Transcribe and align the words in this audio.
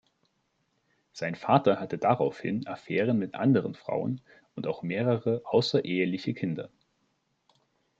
Sein 1.11 1.35
Vater 1.35 1.79
hatte 1.79 1.99
daraufhin 1.99 2.65
Affären 2.65 3.19
mit 3.19 3.35
anderen 3.35 3.75
Frauen 3.75 4.19
und 4.55 4.65
auch 4.65 4.81
mehrere 4.81 5.43
außereheliche 5.45 6.33
Kinder. 6.33 6.71